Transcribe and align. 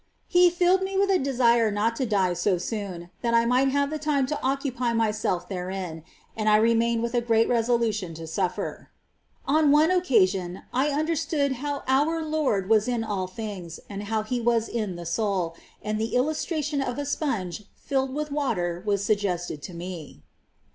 ^ 0.01 0.03
He 0.25 0.49
filled 0.49 0.81
me 0.81 0.97
with 0.97 1.11
a 1.11 1.19
desire 1.19 1.69
not 1.69 1.95
to 1.97 2.07
die 2.07 2.33
so 2.33 2.57
soon, 2.57 3.11
that 3.21 3.35
I 3.35 3.45
might 3.45 3.67
have 3.67 3.91
the 3.91 3.99
time 3.99 4.25
to 4.25 4.39
occupy 4.41 4.93
myself 4.93 5.47
therein; 5.47 6.03
and 6.35 6.49
I 6.49 6.55
remained 6.55 7.03
with 7.03 7.13
a 7.13 7.21
great 7.21 7.47
resolu 7.47 7.93
tion 7.93 8.15
to 8.15 8.25
suffer. 8.25 8.89
10. 9.45 9.55
On 9.55 9.71
one 9.71 9.91
occasion, 9.91 10.63
I 10.73 10.87
understood 10.87 11.51
how 11.57 11.83
our 11.87 12.23
Lord 12.25 12.67
was 12.67 12.87
in 12.87 13.03
all 13.03 13.27
things, 13.27 13.79
and 13.91 14.01
how 14.05 14.23
He 14.23 14.41
was 14.41 14.67
in 14.67 14.95
the 14.95 15.05
soul; 15.05 15.55
and 15.83 15.99
the 16.01 16.15
illustration 16.15 16.81
of 16.81 16.97
a 16.97 17.05
sponge 17.05 17.65
filled 17.75 18.11
with 18.11 18.31
water 18.31 18.81
was 18.83 19.05
suggested 19.05 19.61
to 19.61 19.75
me. 19.75 20.23